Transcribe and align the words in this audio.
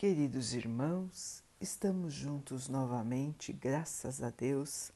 Queridos 0.00 0.54
irmãos, 0.54 1.44
estamos 1.60 2.14
juntos 2.14 2.70
novamente, 2.70 3.52
graças 3.52 4.22
a 4.22 4.30
Deus. 4.30 4.90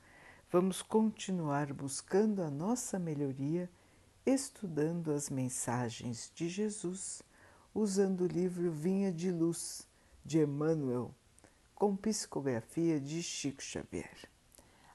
Vamos 0.50 0.80
continuar 0.80 1.74
buscando 1.74 2.42
a 2.42 2.50
nossa 2.50 2.98
melhoria, 2.98 3.70
estudando 4.24 5.12
as 5.12 5.28
mensagens 5.28 6.32
de 6.34 6.48
Jesus, 6.48 7.22
usando 7.74 8.22
o 8.22 8.26
livro 8.26 8.72
Vinha 8.72 9.12
de 9.12 9.30
Luz 9.30 9.86
de 10.24 10.38
Emmanuel, 10.38 11.14
com 11.74 11.94
psicografia 11.94 12.98
de 12.98 13.22
Chico 13.22 13.62
Xavier. 13.62 14.26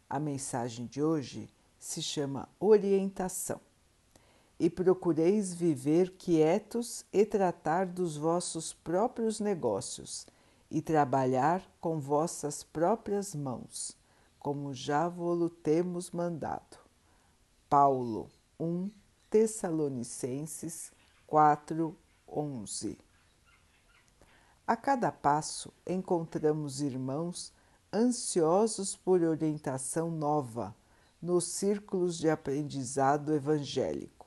A 0.09 0.19
mensagem 0.19 0.87
de 0.87 1.03
hoje 1.03 1.47
se 1.77 2.01
chama 2.01 2.49
Orientação. 2.59 3.61
E 4.59 4.69
procureis 4.69 5.53
viver 5.53 6.11
quietos 6.17 7.05
e 7.13 7.25
tratar 7.25 7.85
dos 7.85 8.17
vossos 8.17 8.73
próprios 8.73 9.39
negócios 9.39 10.27
e 10.69 10.81
trabalhar 10.81 11.63
com 11.79 11.99
vossas 11.99 12.63
próprias 12.63 13.33
mãos, 13.33 13.97
como 14.37 14.73
já 14.73 15.07
vos 15.07 15.51
temos 15.63 16.11
mandado. 16.11 16.77
Paulo 17.69 18.29
1 18.59 18.89
Tessalonicenses 19.29 20.91
4, 21.27 21.95
11 22.27 22.97
A 24.65 24.75
cada 24.75 25.11
passo 25.11 25.71
encontramos 25.85 26.81
irmãos 26.81 27.53
ansiosos 27.93 28.95
por 28.95 29.21
orientação 29.21 30.09
nova 30.09 30.75
nos 31.21 31.45
círculos 31.45 32.17
de 32.17 32.29
aprendizado 32.29 33.33
evangélico. 33.33 34.18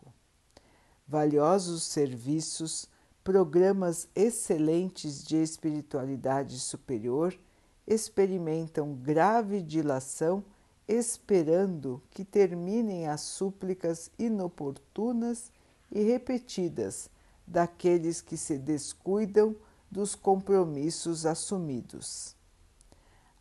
Valiosos 1.07 1.83
serviços, 1.83 2.89
programas 3.23 4.09
excelentes 4.15 5.23
de 5.25 5.37
espiritualidade 5.37 6.59
superior 6.59 7.39
experimentam 7.87 8.95
grave 8.95 9.61
dilação, 9.61 10.45
esperando 10.87 12.03
que 12.11 12.25
terminem 12.25 13.09
as 13.09 13.21
súplicas 13.21 14.11
inoportunas 14.19 15.51
e 15.91 16.03
repetidas 16.03 17.11
daqueles 17.47 18.21
que 18.21 18.37
se 18.37 18.59
descuidam 18.59 19.55
dos 19.91 20.15
compromissos 20.15 21.27
assumidos. 21.27 22.35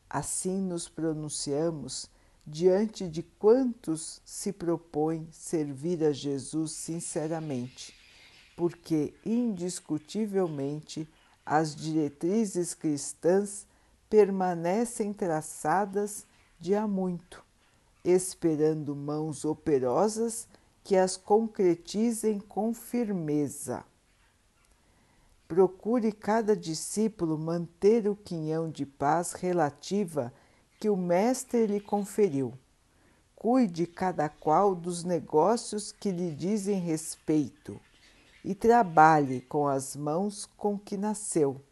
Assim 0.09 0.59
nos 0.61 0.89
pronunciamos 0.89 2.09
diante 2.45 3.07
de 3.07 3.23
quantos 3.23 4.21
se 4.25 4.51
propõem 4.51 5.27
servir 5.31 6.03
a 6.03 6.11
Jesus 6.11 6.71
sinceramente, 6.71 7.95
porque 8.55 9.13
indiscutivelmente 9.25 11.07
as 11.45 11.75
diretrizes 11.75 12.73
cristãs 12.73 13.65
permanecem 14.09 15.13
traçadas 15.13 16.25
de 16.59 16.75
há 16.75 16.87
muito, 16.87 17.43
esperando 18.03 18.95
mãos 18.95 19.45
operosas 19.45 20.47
que 20.83 20.95
as 20.95 21.15
concretizem 21.15 22.39
com 22.39 22.73
firmeza. 22.73 23.85
Procure 25.47 26.11
cada 26.11 26.55
discípulo 26.55 27.37
manter 27.37 28.07
o 28.07 28.15
quinhão 28.15 28.69
de 28.69 28.85
paz 28.85 29.33
relativa 29.33 30.33
que 30.81 30.89
o 30.89 30.97
Mestre 30.97 31.67
lhe 31.67 31.79
conferiu. 31.79 32.57
Cuide 33.35 33.85
cada 33.85 34.27
qual 34.27 34.73
dos 34.73 35.03
negócios 35.03 35.91
que 35.91 36.09
lhe 36.09 36.33
dizem 36.33 36.79
respeito 36.79 37.79
e 38.43 38.55
trabalhe 38.55 39.41
com 39.41 39.67
as 39.67 39.95
mãos 39.95 40.49
com 40.57 40.79
que 40.79 40.97
nasceu, 40.97 41.63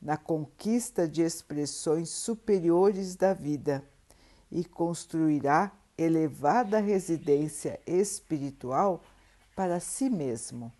na 0.00 0.18
conquista 0.18 1.08
de 1.08 1.22
expressões 1.22 2.10
superiores 2.10 3.16
da 3.16 3.32
vida, 3.32 3.82
e 4.52 4.62
construirá 4.62 5.72
elevada 5.96 6.80
residência 6.80 7.80
espiritual 7.86 9.02
para 9.56 9.80
si 9.80 10.10
mesmo. 10.10 10.70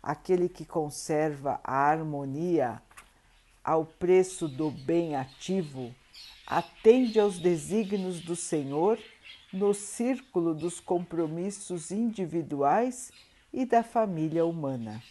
Aquele 0.00 0.48
que 0.48 0.64
conserva 0.64 1.58
a 1.64 1.74
harmonia 1.74 2.80
ao 3.64 3.84
preço 3.84 4.46
do 4.46 4.70
bem 4.70 5.16
ativo 5.16 5.92
atende 6.56 7.18
aos 7.18 7.38
desígnios 7.38 8.20
do 8.20 8.36
Senhor 8.36 8.98
no 9.50 9.72
círculo 9.72 10.54
dos 10.54 10.80
compromissos 10.80 11.90
individuais 11.90 13.10
e 13.52 13.64
da 13.64 13.82
família 13.82 14.44
humana. 14.44 15.02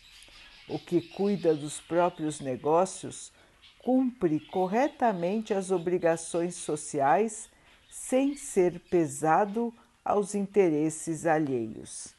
O 0.70 0.78
que 0.78 1.02
cuida 1.02 1.56
dos 1.56 1.80
próprios 1.80 2.40
negócios 2.40 3.32
cumpre 3.80 4.40
corretamente 4.40 5.52
as 5.52 5.72
obrigações 5.72 6.54
sociais 6.56 7.50
sem 7.90 8.36
ser 8.36 8.80
pesado 8.80 9.74
aos 10.06 10.36
interesses 10.36 11.26
alheios. 11.26 12.14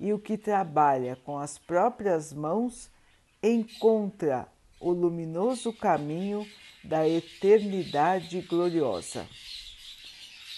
E 0.00 0.10
o 0.12 0.18
que 0.18 0.38
trabalha 0.38 1.16
com 1.16 1.38
as 1.38 1.58
próprias 1.58 2.32
mãos 2.32 2.90
encontra 3.42 4.48
o 4.84 4.92
luminoso 4.92 5.72
caminho 5.72 6.46
da 6.84 7.08
eternidade 7.08 8.42
gloriosa. 8.42 9.26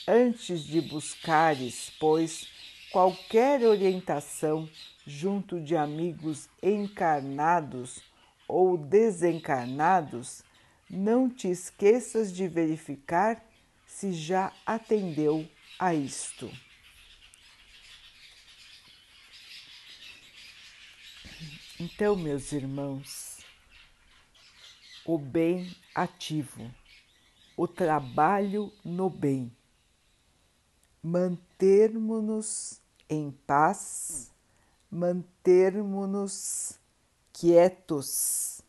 Antes 0.09 0.65
de 0.65 0.81
buscares, 0.81 1.93
pois, 2.01 2.49
qualquer 2.91 3.63
orientação 3.63 4.69
junto 5.07 5.61
de 5.61 5.77
amigos 5.77 6.49
encarnados 6.61 8.03
ou 8.49 8.77
desencarnados, 8.77 10.43
não 10.91 11.31
te 11.31 11.47
esqueças 11.47 12.35
de 12.35 12.49
verificar 12.49 13.41
se 13.87 14.13
já 14.13 14.53
atendeu 14.67 15.49
a 15.79 15.95
isto. 15.95 16.51
Então, 21.79 22.17
meus 22.17 22.51
irmãos, 22.51 23.36
o 25.07 25.17
bem 25.17 25.73
ativo, 25.95 26.69
o 27.57 27.69
trabalho 27.69 28.73
no 28.85 29.09
bem, 29.09 29.53
mantermos-nos 31.01 32.81
em 33.09 33.31
paz, 33.47 34.33
mantermos-nos 34.91 36.81
quietos 37.33 38.61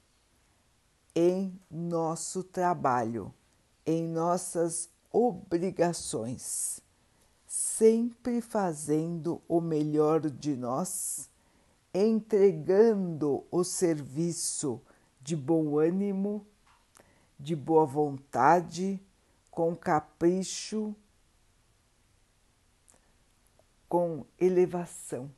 em 1.15 1.59
nosso 1.71 2.43
trabalho, 2.43 3.33
em 3.83 4.07
nossas 4.07 4.91
obrigações, 5.11 6.79
sempre 7.47 8.41
fazendo 8.41 9.41
o 9.47 9.59
melhor 9.59 10.29
de 10.29 10.55
nós, 10.55 11.31
entregando 11.91 13.43
o 13.49 13.63
serviço 13.63 14.79
de 15.27 15.35
bom 15.35 15.77
ânimo, 15.77 16.47
de 17.38 17.53
boa 17.53 17.85
vontade, 17.85 18.97
com 19.51 19.75
capricho, 19.75 20.95
com 23.89 24.25
elevação. 24.39 25.29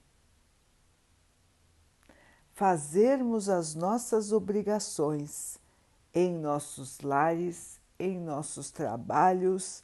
Fazermos 2.54 3.50
as 3.50 3.74
nossas 3.74 4.32
obrigações 4.32 5.58
em 6.14 6.38
nossos 6.38 7.00
lares, 7.00 7.82
em 7.98 8.20
nossos 8.20 8.70
trabalhos, 8.70 9.84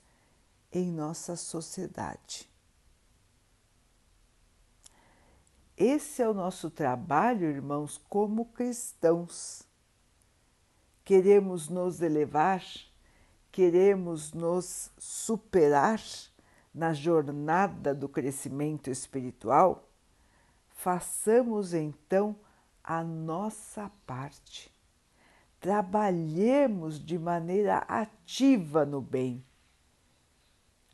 em 0.71 0.91
nossa 0.91 1.35
sociedade. 1.35 2.47
Esse 5.75 6.21
é 6.21 6.29
o 6.29 6.33
nosso 6.33 6.69
trabalho, 6.69 7.47
irmãos, 7.47 7.99
como 8.07 8.45
cristãos 8.45 9.65
queremos 11.05 11.69
nos 11.69 12.01
elevar, 12.01 12.63
queremos 13.51 14.33
nos 14.33 14.91
superar 14.97 16.01
na 16.73 16.93
jornada 16.93 17.93
do 17.93 18.09
crescimento 18.09 18.89
espiritual, 18.89 19.87
façamos 20.67 21.75
então 21.75 22.35
a 22.83 23.03
nossa 23.03 23.89
parte. 24.07 24.73
Trabalhemos 25.59 26.99
de 26.99 27.17
maneira 27.19 27.77
ativa 27.87 28.83
no 28.83 28.99
bem, 28.99 29.45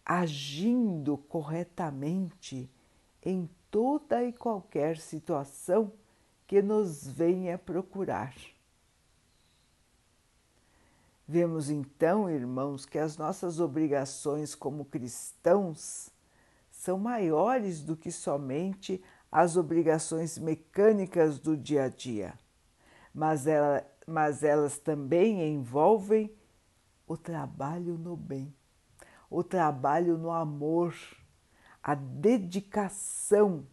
agindo 0.06 1.18
corretamente 1.18 2.70
em 3.24 3.50
toda 3.70 4.24
e 4.24 4.34
qualquer 4.34 4.98
situação 4.98 5.94
que 6.46 6.62
nos 6.62 7.08
venha 7.08 7.58
procurar. 7.58 8.36
Vemos 11.32 11.70
então, 11.70 12.30
irmãos, 12.30 12.86
que 12.86 13.00
as 13.00 13.16
nossas 13.16 13.62
obrigações 13.62 14.54
como 14.54 14.84
cristãos 14.84 16.10
são 16.70 17.00
maiores 17.00 17.82
do 17.82 17.96
que 17.96 18.12
somente 18.12 19.02
as 19.32 19.56
obrigações 19.56 20.38
mecânicas 20.38 21.40
do 21.40 21.56
dia 21.56 21.84
a 21.86 21.88
dia. 21.88 22.38
mas, 23.14 23.48
ela, 23.48 23.82
mas 24.06 24.44
elas 24.44 24.78
também 24.78 25.42
envolvem 25.42 26.30
o 27.08 27.16
trabalho 27.16 27.98
no 27.98 28.18
bem, 28.18 28.54
o 29.30 29.42
trabalho 29.42 30.18
no 30.18 30.32
amor, 30.32 30.94
a 31.82 31.96
dedicação 31.96 33.66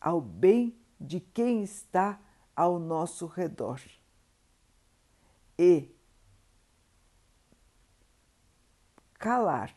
ao 0.00 0.20
bem 0.20 0.78
de 1.00 1.18
quem 1.18 1.64
está 1.64 2.20
ao 2.54 2.78
nosso 2.78 3.26
redor. 3.26 3.80
E 5.58 5.95
calar 9.26 9.74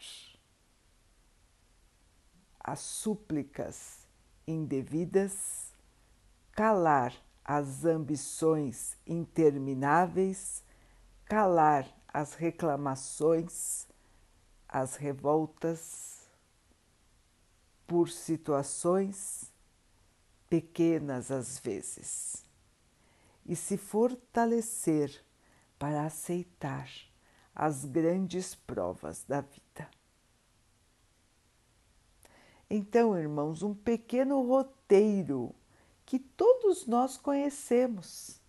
as 2.60 2.80
súplicas 2.82 4.08
indevidas, 4.48 5.74
calar 6.52 7.16
as 7.44 7.84
ambições 7.84 8.96
intermináveis, 9.08 10.64
calar 11.26 11.92
as 12.08 12.36
reclamações, 12.36 13.88
as 14.68 14.98
revoltas 14.98 16.30
por 17.88 18.08
situações 18.08 19.52
pequenas 20.48 21.32
às 21.32 21.58
vezes, 21.58 22.46
e 23.48 23.56
se 23.56 23.78
fortalecer 23.78 25.26
para 25.80 26.06
aceitar 26.06 27.09
as 27.60 27.84
grandes 27.84 28.56
provas 28.56 29.26
da 29.28 29.42
vida. 29.42 29.90
Então, 32.70 33.18
irmãos, 33.18 33.62
um 33.62 33.74
pequeno 33.74 34.42
roteiro 34.48 35.54
que 36.06 36.20
todos 36.20 36.88
nós 36.88 37.18
conhecemos. 37.18 38.40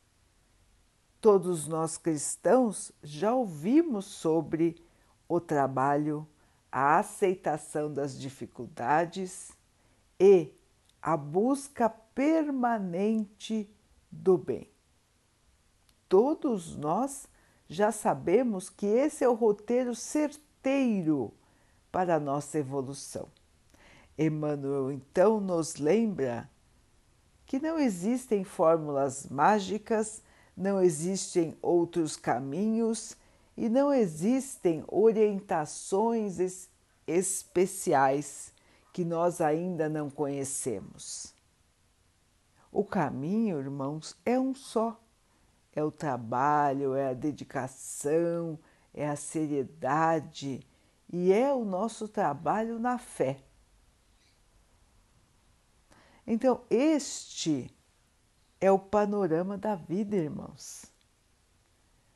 Todos 1.20 1.66
nós 1.66 1.98
cristãos 1.98 2.92
já 3.02 3.34
ouvimos 3.34 4.04
sobre 4.04 4.80
o 5.28 5.40
trabalho, 5.40 6.24
a 6.70 7.00
aceitação 7.00 7.92
das 7.92 8.16
dificuldades 8.16 9.50
e 10.20 10.54
a 11.02 11.16
busca 11.16 11.90
permanente 11.90 13.68
do 14.08 14.38
bem. 14.38 14.70
Todos 16.08 16.76
nós 16.76 17.28
já 17.70 17.92
sabemos 17.92 18.68
que 18.68 18.84
esse 18.84 19.22
é 19.22 19.28
o 19.28 19.34
roteiro 19.34 19.94
certeiro 19.94 21.32
para 21.92 22.16
a 22.16 22.20
nossa 22.20 22.58
evolução. 22.58 23.28
Emmanuel 24.18 24.90
então 24.90 25.40
nos 25.40 25.76
lembra 25.76 26.50
que 27.46 27.60
não 27.60 27.78
existem 27.78 28.42
fórmulas 28.42 29.28
mágicas, 29.28 30.20
não 30.56 30.82
existem 30.82 31.56
outros 31.62 32.16
caminhos 32.16 33.16
e 33.56 33.68
não 33.68 33.92
existem 33.92 34.82
orientações 34.88 36.40
es 36.40 36.68
especiais 37.06 38.52
que 38.92 39.04
nós 39.04 39.40
ainda 39.40 39.88
não 39.88 40.10
conhecemos. 40.10 41.32
O 42.72 42.84
caminho, 42.84 43.58
irmãos, 43.58 44.16
é 44.24 44.38
um 44.38 44.54
só 44.54 45.00
é 45.74 45.82
o 45.82 45.90
trabalho, 45.90 46.94
é 46.94 47.08
a 47.08 47.14
dedicação, 47.14 48.58
é 48.92 49.08
a 49.08 49.16
seriedade 49.16 50.66
e 51.12 51.32
é 51.32 51.52
o 51.52 51.64
nosso 51.64 52.08
trabalho 52.08 52.78
na 52.78 52.98
fé. 52.98 53.38
Então, 56.26 56.62
este 56.70 57.74
é 58.60 58.70
o 58.70 58.78
panorama 58.78 59.56
da 59.56 59.74
vida, 59.74 60.16
irmãos. 60.16 60.86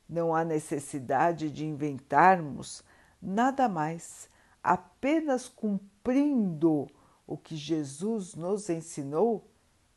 Não 0.07 0.33
há 0.33 0.43
necessidade 0.43 1.49
de 1.49 1.65
inventarmos 1.65 2.83
nada 3.21 3.67
mais, 3.67 4.29
apenas 4.61 5.49
cumprindo 5.49 6.87
o 7.25 7.37
que 7.37 7.55
Jesus 7.55 8.35
nos 8.35 8.69
ensinou 8.69 9.49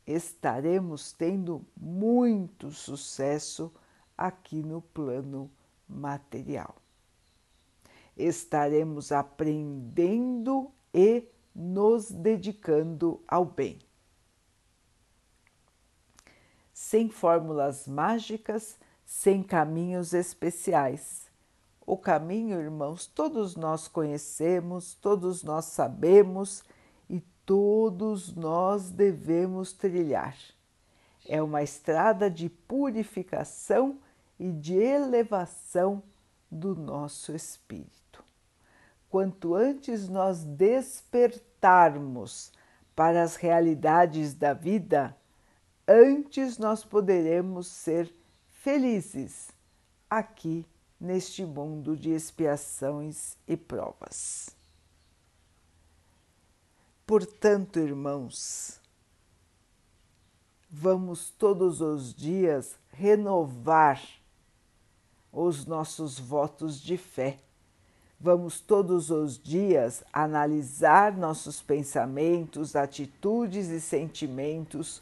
estaremos 0.09 1.13
tendo 1.13 1.63
muito 1.77 2.71
sucesso 2.71 3.71
aqui 4.17 4.63
no 4.63 4.81
plano 4.81 5.51
material. 5.87 6.75
Estaremos 8.17 9.11
aprendendo 9.11 10.71
e 10.91 11.27
nos 11.53 12.09
dedicando 12.09 13.21
ao 13.27 13.45
bem. 13.45 13.77
Sem 16.73 17.07
fórmulas 17.07 17.87
mágicas, 17.87 18.79
sem 19.05 19.43
caminhos 19.43 20.13
especiais. 20.13 21.27
O 21.85 21.95
caminho, 21.95 22.59
irmãos, 22.59 23.05
todos 23.05 23.55
nós 23.55 23.87
conhecemos, 23.87 24.95
todos 24.95 25.43
nós 25.43 25.65
sabemos 25.65 26.63
todos 27.49 28.33
nós 28.35 28.91
devemos 28.91 29.73
trilhar. 29.73 30.37
É 31.27 31.41
uma 31.41 31.63
estrada 31.63 32.29
de 32.29 32.47
purificação 32.47 33.97
e 34.39 34.51
de 34.51 34.75
elevação 34.75 36.03
do 36.51 36.75
nosso 36.75 37.35
espírito. 37.35 38.23
Quanto 39.09 39.55
antes 39.55 40.07
nós 40.07 40.43
despertarmos 40.43 42.51
para 42.95 43.23
as 43.23 43.35
realidades 43.35 44.35
da 44.35 44.53
vida, 44.53 45.17
antes 45.87 46.59
nós 46.59 46.85
poderemos 46.85 47.65
ser 47.65 48.13
felizes 48.61 49.49
aqui 50.07 50.63
neste 51.01 51.43
mundo 51.43 51.97
de 51.97 52.11
expiações 52.11 53.35
e 53.47 53.57
provas. 53.57 54.58
Portanto, 57.09 57.79
irmãos, 57.79 58.79
vamos 60.69 61.31
todos 61.31 61.81
os 61.81 62.13
dias 62.13 62.77
renovar 62.91 63.99
os 65.33 65.65
nossos 65.65 66.19
votos 66.19 66.79
de 66.79 66.97
fé. 66.97 67.39
Vamos 68.19 68.59
todos 68.59 69.09
os 69.09 69.39
dias 69.39 70.03
analisar 70.13 71.17
nossos 71.17 71.59
pensamentos, 71.59 72.75
atitudes 72.75 73.69
e 73.69 73.81
sentimentos, 73.81 75.01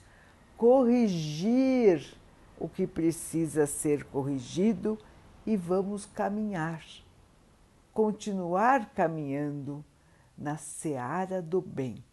corrigir 0.56 2.16
o 2.58 2.70
que 2.70 2.88
precisa 2.88 3.68
ser 3.68 4.06
corrigido 4.06 4.98
e 5.46 5.58
vamos 5.58 6.06
caminhar, 6.06 6.86
continuar 7.94 8.94
caminhando 8.94 9.84
na 10.38 10.58
seara 10.58 11.42
do 11.42 11.62
bem, 11.62 12.04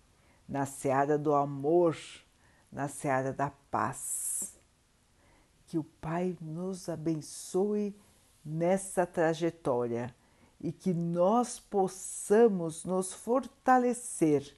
na 0.49 0.65
seara 0.65 1.19
do 1.19 1.35
amor, 1.35 1.97
na 2.73 2.89
seara 2.89 3.33
da 3.33 3.51
paz. 3.71 4.55
Que 5.67 5.79
o 5.79 5.85
Pai 5.85 6.37
nos 6.41 6.89
abençoe 6.89 7.95
nessa 8.45 9.07
trajetória 9.07 10.15
e 10.61 10.73
que 10.73 10.95
nós 10.95 11.59
possamos 11.59 12.85
nos 12.85 13.13
fortalecer 13.13 14.57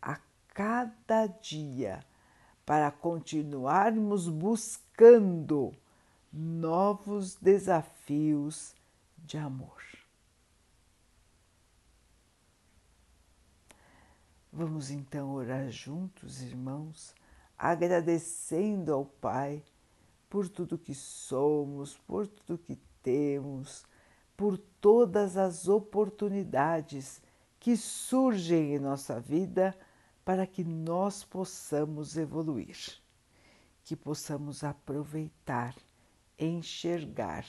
a 0.00 0.18
cada 0.48 1.26
dia 1.26 2.04
para 2.64 2.90
continuarmos 2.90 4.28
buscando 4.28 5.72
novos 6.32 7.34
desafios 7.34 8.74
de 9.18 9.36
amor. 9.36 9.99
Vamos 14.62 14.90
então 14.90 15.32
orar 15.32 15.70
juntos, 15.70 16.42
irmãos, 16.42 17.14
agradecendo 17.56 18.92
ao 18.92 19.06
Pai 19.06 19.64
por 20.28 20.50
tudo 20.50 20.76
que 20.76 20.94
somos, 20.94 21.96
por 21.96 22.26
tudo 22.26 22.58
que 22.58 22.76
temos, 23.02 23.86
por 24.36 24.58
todas 24.58 25.38
as 25.38 25.66
oportunidades 25.66 27.22
que 27.58 27.74
surgem 27.74 28.74
em 28.74 28.78
nossa 28.78 29.18
vida 29.18 29.74
para 30.26 30.46
que 30.46 30.62
nós 30.62 31.24
possamos 31.24 32.18
evoluir, 32.18 32.76
que 33.82 33.96
possamos 33.96 34.62
aproveitar, 34.62 35.74
enxergar 36.38 37.46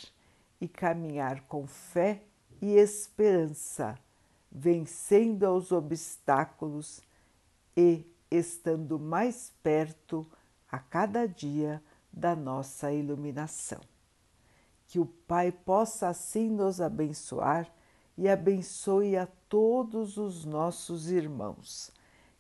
e 0.62 0.68
caminhar 0.70 1.42
com 1.42 1.68
fé 1.68 2.24
e 2.62 2.76
esperança 2.76 4.00
vencendo 4.52 5.46
aos 5.46 5.72
obstáculos 5.72 7.02
e 7.76 8.06
estando 8.30 9.00
mais 9.00 9.54
perto 9.64 10.28
a 10.70 10.78
cada 10.80 11.28
dia 11.28 11.82
da 12.12 12.36
nossa 12.36 12.92
iluminação. 12.92 13.80
Que 14.88 15.00
o 15.00 15.06
Pai 15.06 15.52
possa 15.52 16.10
assim 16.10 16.50
nos 16.50 16.82
abençoar 16.82 17.72
e 18.18 18.28
abençoe 18.28 19.16
a 19.16 19.28
todos 19.48 20.18
os 20.18 20.44
nossos 20.44 21.10
irmãos. 21.10 21.92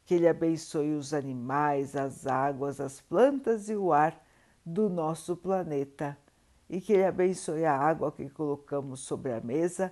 Que 0.06 0.16
Ele 0.16 0.28
abençoe 0.28 0.94
os 0.94 1.14
animais, 1.14 1.96
as 1.96 2.28
águas, 2.28 2.82
as 2.82 3.00
plantas 3.00 3.70
e 3.70 3.76
o 3.76 3.94
ar, 3.94 4.22
do 4.66 4.90
nosso 4.90 5.36
planeta 5.36 6.18
e 6.72 6.80
que 6.80 6.94
Ele 6.94 7.04
abençoe 7.04 7.66
a 7.66 7.76
água 7.76 8.12
que 8.14 8.30
colocamos 8.30 9.02
sobre 9.02 9.34
a 9.34 9.42
mesa 9.42 9.92